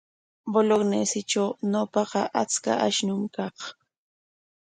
Bolegnesitraw 0.53 1.49
ñawpaqa 1.71 2.21
achka 2.41 2.71
ashnum 2.87 3.21
kaq. 3.35 3.57